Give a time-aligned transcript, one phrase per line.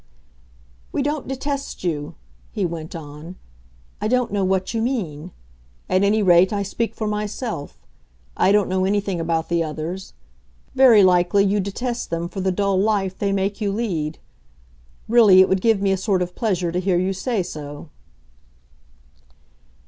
[0.91, 2.15] "We don't detest you,"
[2.51, 3.35] he went on.
[4.01, 5.29] "I don't know what you mean.
[5.87, 7.77] At any rate, I speak for myself;
[8.35, 10.13] I don't know anything about the others.
[10.73, 14.17] Very likely, you detest them for the dull life they make you lead.
[15.07, 17.89] Really, it would give me a sort of pleasure to hear you say so."